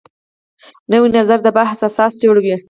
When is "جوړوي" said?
2.23-2.55